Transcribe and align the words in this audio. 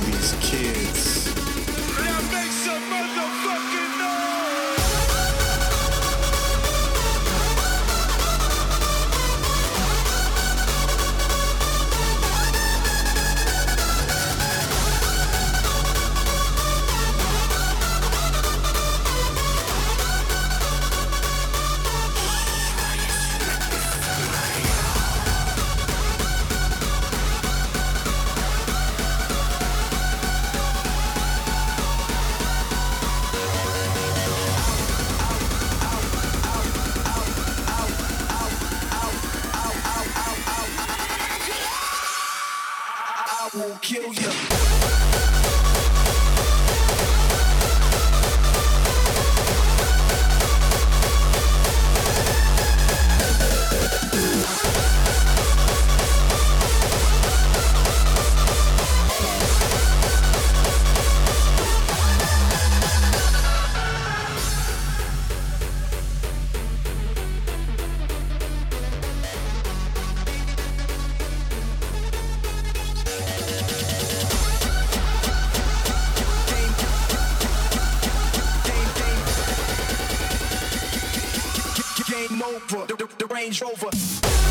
Range 0.00 0.38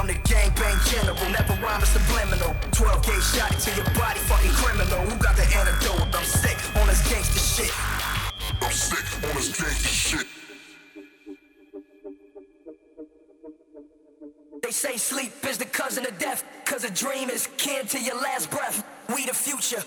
the 0.09 0.15
gangbang 0.25 0.77
general, 0.89 1.29
never 1.29 1.53
rhyme 1.61 1.83
is 1.83 1.89
subliminal. 1.89 2.55
12 2.71 3.05
gauge 3.05 3.23
shot 3.23 3.53
into 3.53 3.69
your 3.75 3.85
body, 3.93 4.19
fucking 4.19 4.51
criminal. 4.51 5.01
Who 5.05 5.15
got 5.21 5.35
the 5.35 5.43
antidote? 5.43 6.01
I'm 6.15 6.25
sick 6.25 6.57
on 6.77 6.87
this 6.87 7.07
gangster 7.07 7.39
shit. 7.39 7.73
I'm 8.59 8.71
sick 8.71 9.05
on 9.29 9.35
this 9.35 9.49
gangster 9.55 9.87
shit. 9.87 10.27
They 14.63 14.71
say 14.71 14.97
sleep 14.97 15.31
is 15.47 15.59
the 15.59 15.65
cousin 15.65 16.07
of 16.07 16.17
death, 16.17 16.43
cause 16.65 16.83
a 16.83 16.89
dream 16.89 17.29
is 17.29 17.47
kin 17.57 17.85
to 17.87 18.01
your 18.01 18.15
last 18.15 18.49
breath. 18.49 18.83
We 19.13 19.27
the 19.27 19.33
future. 19.33 19.83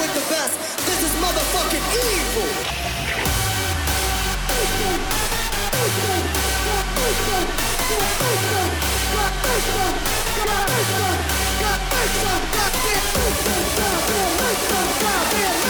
with 0.00 0.14
the 0.14 0.24
best. 0.32 0.56
This 0.86 1.02
is 1.02 1.12
motherfucking 1.20 1.84
evil. 1.92 2.48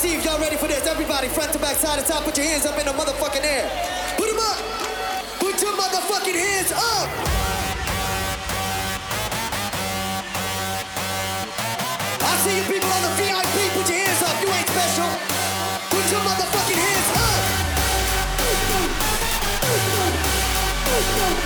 see 0.04 0.12
if 0.12 0.24
y'all 0.24 0.38
ready 0.38 0.56
for 0.56 0.68
this. 0.68 0.86
Everybody, 0.86 1.28
front 1.28 1.50
to 1.54 1.58
back, 1.58 1.76
side 1.76 1.98
to 1.98 2.04
top, 2.04 2.24
put 2.24 2.36
your 2.36 2.44
hands 2.46 2.66
up 2.66 2.78
in 2.78 2.84
the 2.84 2.92
motherfucking 2.92 3.40
air. 3.40 3.64
Put 4.20 4.28
them 4.28 4.36
up. 4.36 4.60
Put 5.40 5.56
your 5.64 5.72
motherfucking 5.72 6.36
hands 6.44 6.72
up. 6.72 7.08
I 12.20 12.32
see 12.44 12.54
you 12.58 12.64
people 12.68 12.90
on 12.92 13.00
the 13.00 13.12
VIP, 13.16 13.56
put 13.72 13.88
your 13.88 13.96
hands 14.04 14.20
up, 14.28 14.36
you 14.44 14.48
ain't 14.52 14.68
special. 14.68 15.08
Put 15.88 16.04
your 16.12 16.20
motherfucking 16.28 16.80
hands 16.84 17.08
up. 17.24 17.40
Earthbound, 18.44 18.90
earthbound, 19.72 20.14
earthbound, 20.92 21.38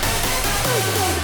earthbound, 0.67 1.15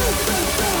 earthbound. 0.00 0.75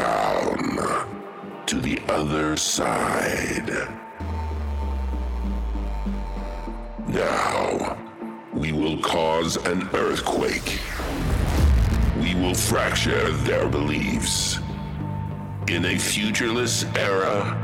Down 0.00 1.64
to 1.66 1.80
the 1.80 2.00
other 2.08 2.56
side. 2.56 3.70
Now, 7.06 7.96
we 8.52 8.72
will 8.72 8.98
cause 8.98 9.56
an 9.66 9.88
earthquake 9.94 10.80
we 12.20 12.34
will 12.34 12.54
fracture 12.54 13.30
their 13.44 13.68
beliefs. 13.68 14.58
In 15.68 15.86
a 15.86 15.98
futureless 15.98 16.84
era, 16.96 17.56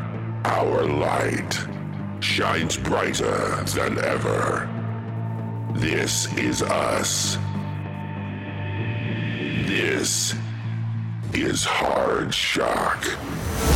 our 0.45 0.85
light 0.85 1.59
shines 2.21 2.77
brighter 2.77 3.63
than 3.75 3.99
ever. 3.99 4.69
This 5.75 6.33
is 6.39 6.63
us. 6.63 7.37
This 9.67 10.35
is 11.43 11.67
Hardshock. 11.67 13.76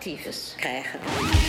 Tyfus 0.00 0.54
krijgen. 0.56 1.39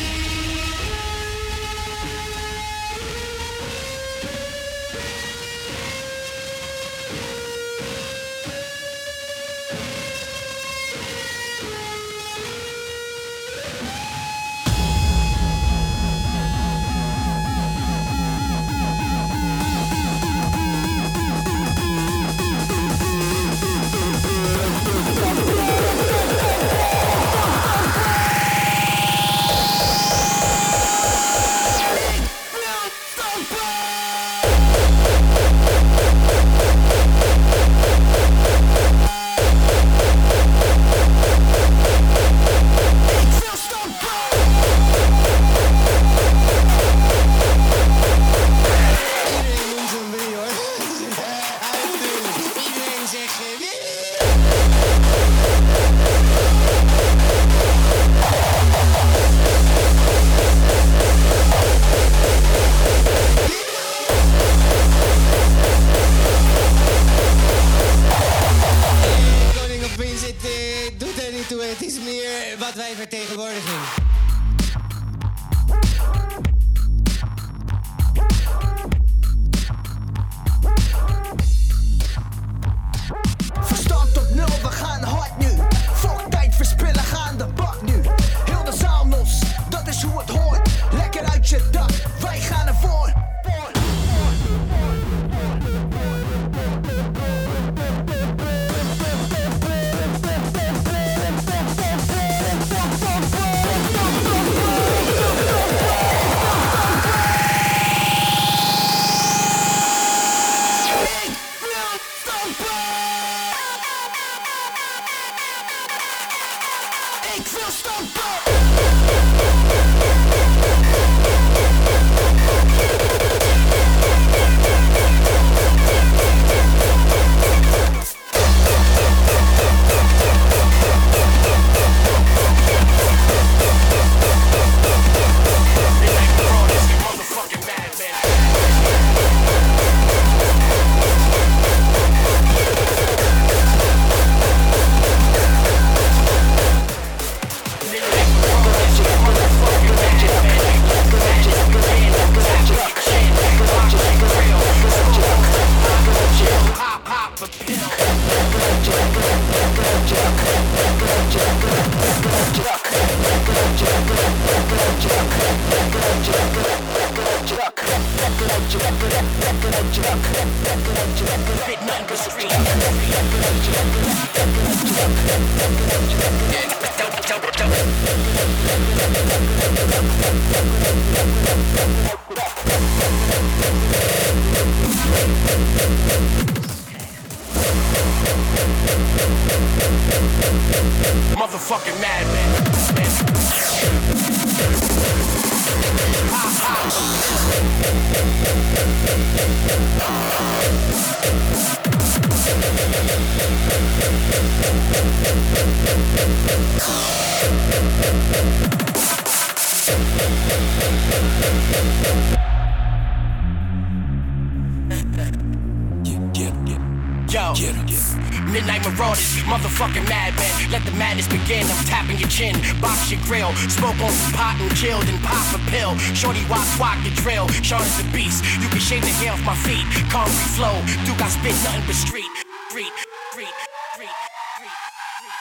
Pot 224.91 225.07
and 225.07 225.23
pop 225.23 225.55
a 225.55 225.59
pill. 225.71 225.97
Shorty 226.13 226.43
walk, 226.49 226.65
swat 226.75 226.97
your 227.03 227.13
drill. 227.15 227.47
Sean 227.63 227.81
is 227.81 227.99
a 227.99 228.03
beast. 228.11 228.43
You 228.61 228.67
can 228.69 228.79
shave 228.79 229.01
the 229.01 229.07
hair 229.07 229.33
off 229.33 229.43
my 229.43 229.55
feet. 229.55 229.85
Concrete 230.09 230.51
flow. 230.55 230.81
Duke, 231.05 231.21
I 231.21 231.29
spit 231.29 231.55
nothing 231.63 231.83
but 231.87 231.95
street. 231.95 232.25
Street, 232.69 232.91
street, 233.31 233.53
street, 233.93 234.09
street, 234.55 234.69
street. 235.15 235.31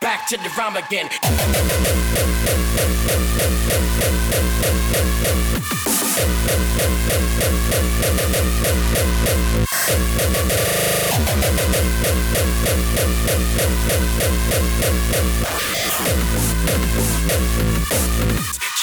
Back 0.00 0.26
to 0.28 0.36
the 0.36 0.50
rhyme 0.56 0.76
again. 0.76 1.08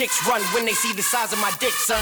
Chicks 0.06 0.28
run 0.28 0.40
when 0.54 0.66
they 0.66 0.74
see 0.74 0.94
the 0.94 1.02
size 1.02 1.34
of 1.34 1.40
my 1.40 1.52
dick, 1.60 1.72
son. 1.72 1.98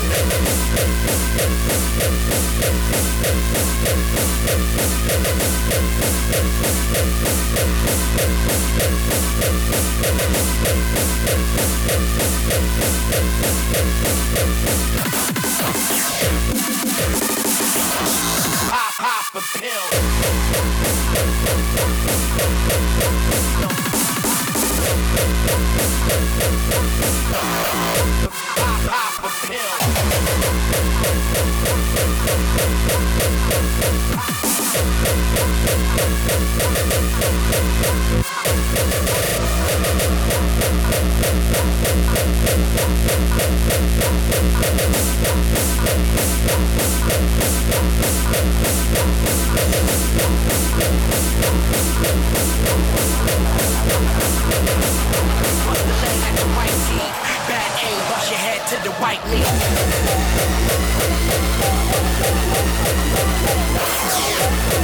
Pop, 18.69 18.93
pop 18.97 19.35
a 19.35 19.41
pill. 19.59 20.03
The 58.83 58.91
white 58.99 59.23
meat. 59.31 60.53
Motherfucking 63.73 64.82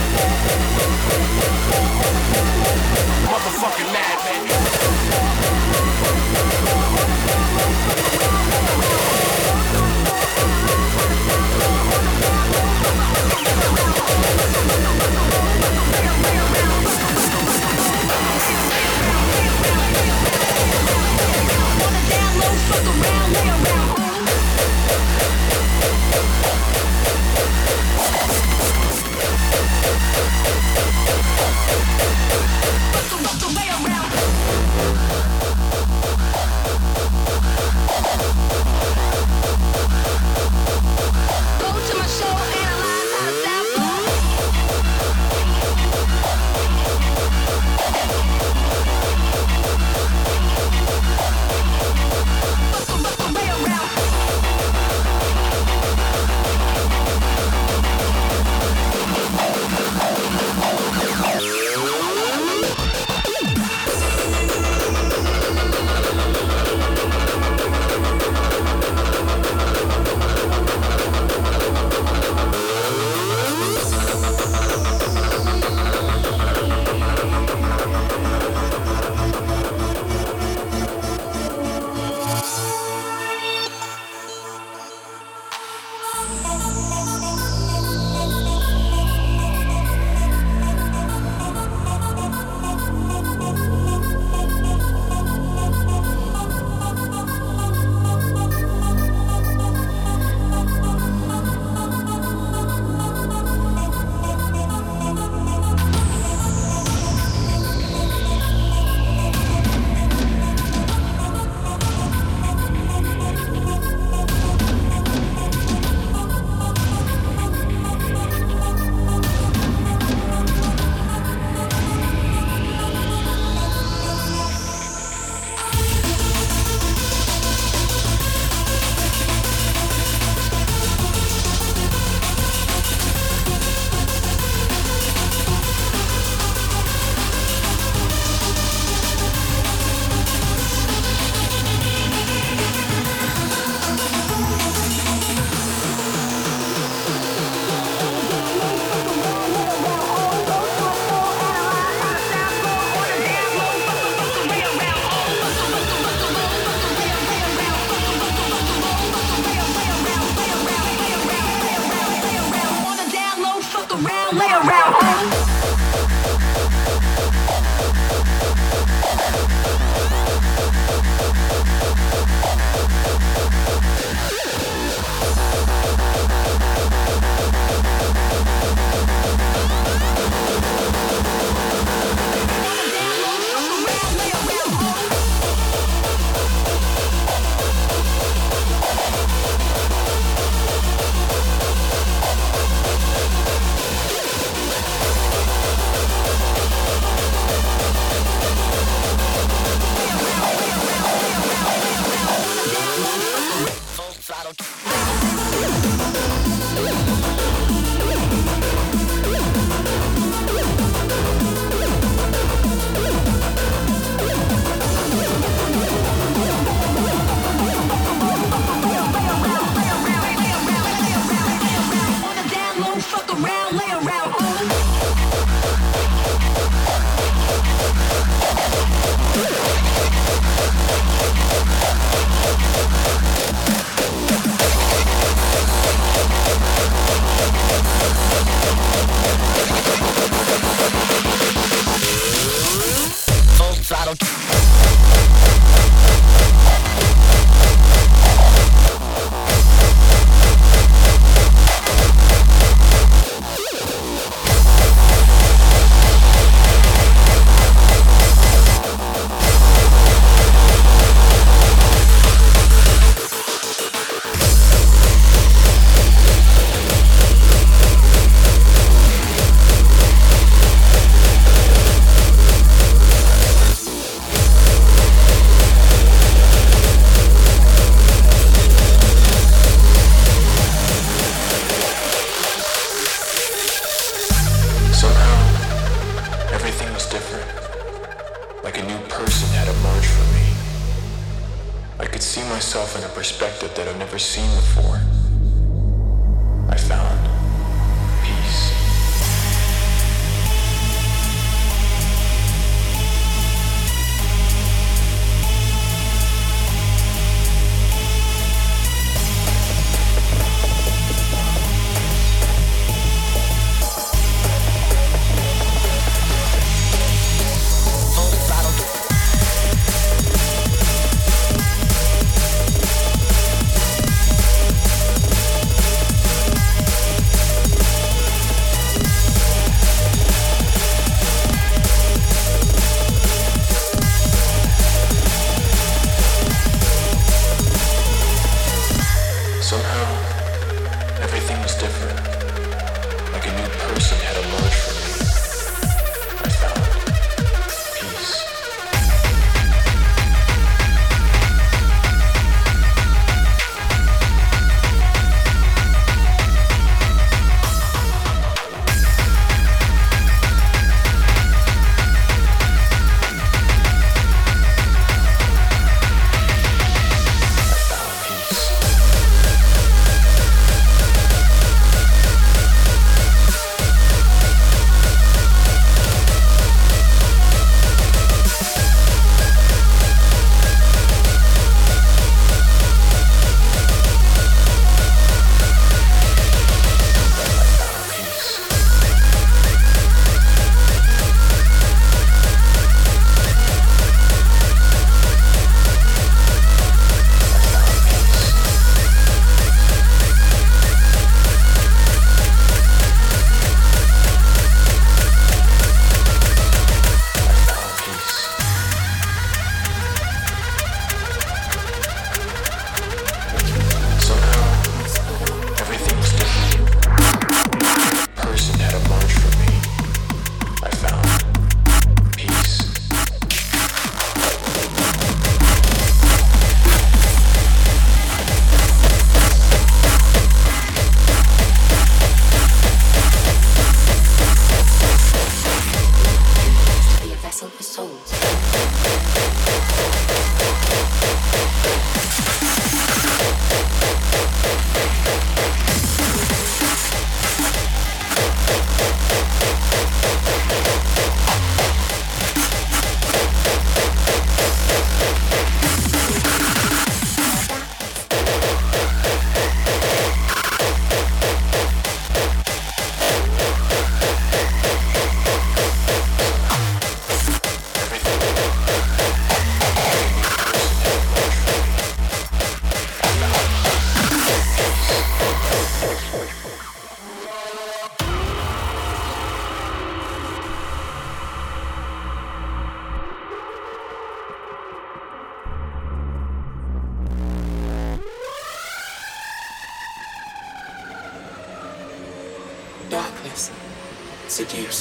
don't. 244.16 244.49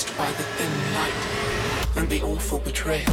by 0.04 0.30
the 0.32 0.42
thin 0.42 0.94
light 0.94 1.12
and 1.96 2.08
the 2.08 2.22
awful 2.22 2.60
betrayal. 2.60 3.10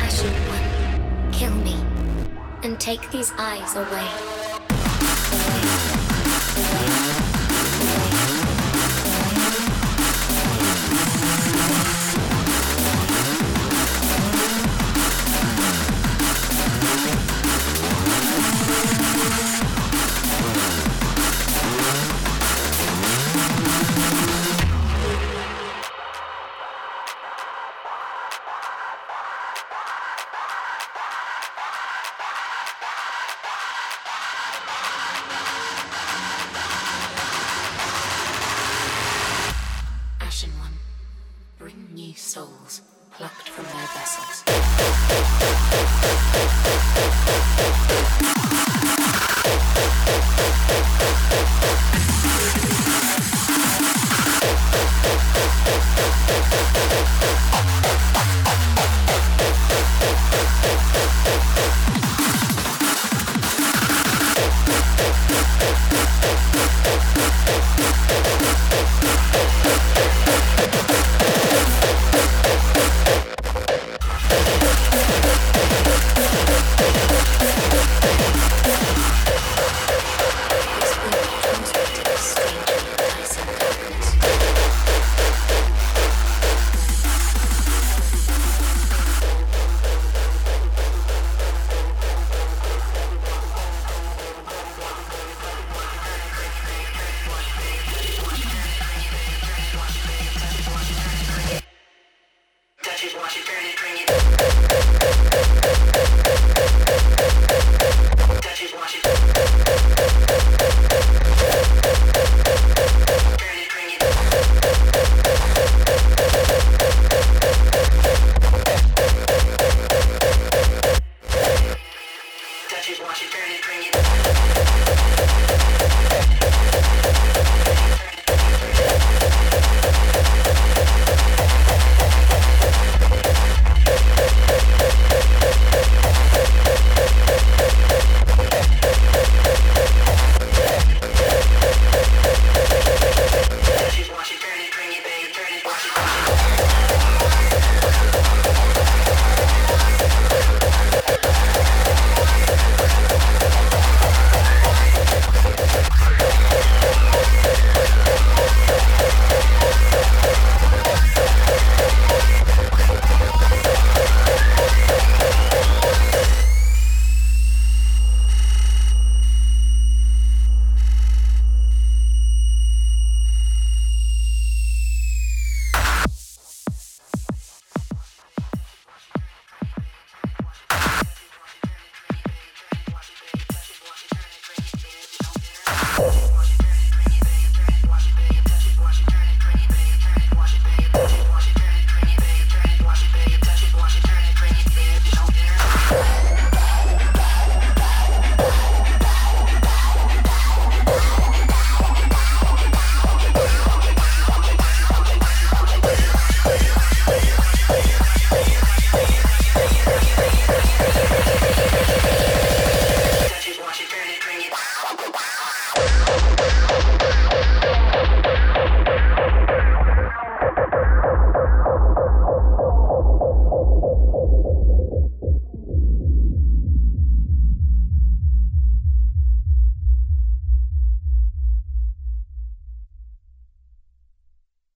Ashen 0.00 0.34
One, 0.48 1.32
kill 1.32 1.54
me 1.54 1.76
and 2.62 2.78
take 2.78 3.10
these 3.10 3.32
eyes 3.38 3.76
away. 3.76 4.31